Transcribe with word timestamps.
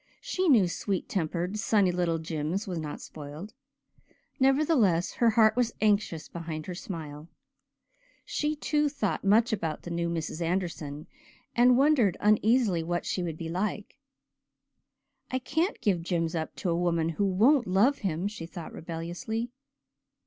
She 0.19 0.49
knew 0.49 0.67
sweet 0.67 1.07
tempered, 1.07 1.59
sunny, 1.59 1.91
little 1.91 2.17
Jims 2.17 2.67
was 2.67 2.79
not 2.79 3.01
spoiled. 3.01 3.53
Nevertheless 4.39 5.11
her 5.13 5.29
heart 5.29 5.55
was 5.55 5.75
anxious 5.79 6.27
behind 6.27 6.65
her 6.65 6.73
smile. 6.73 7.29
She, 8.25 8.55
too, 8.55 8.89
thought 8.89 9.23
much 9.23 9.53
about 9.53 9.83
the 9.83 9.91
new 9.91 10.09
Mrs. 10.09 10.41
Anderson 10.41 11.05
and 11.55 11.77
wondered 11.77 12.17
uneasily 12.19 12.81
what 12.81 13.05
she 13.05 13.21
would 13.21 13.37
be 13.37 13.47
like. 13.49 13.99
"I 15.29 15.37
can't 15.37 15.79
give 15.81 16.01
Jims 16.01 16.33
up 16.33 16.55
to 16.55 16.71
a 16.71 16.75
woman 16.75 17.09
who 17.09 17.25
won't 17.25 17.67
love 17.67 17.99
him," 17.99 18.27
she 18.27 18.47
thought 18.47 18.73
rebelliously. 18.73 19.51